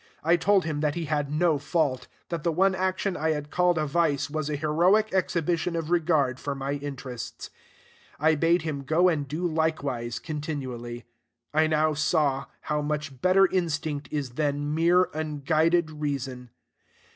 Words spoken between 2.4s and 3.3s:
the one action that I